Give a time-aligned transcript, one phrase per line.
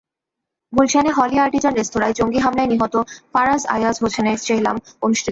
[0.73, 2.95] গুলশানে Holey Artisan রেস্তোরাঁয় জঙ্গি হামলায় নিহত
[3.33, 5.29] ফারাজ আইয়াজ হোসেনের চেহলাম অনুষ্ঠিত হয়েছে।